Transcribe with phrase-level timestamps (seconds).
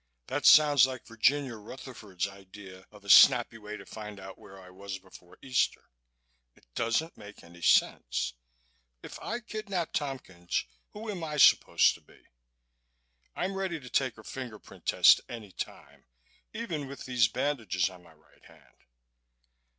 [0.25, 4.71] "That sounds like Virginia Rutherford's idea of a snappy way to find out where I
[4.71, 5.91] was before Easter.
[6.55, 8.33] It doesn't make sense.
[9.03, 12.23] If I kidnapped Tompkins, who am I supposed to be?
[13.35, 16.05] I'm ready to take a finger print test any time,
[16.51, 18.77] even with these bandages on my right hand."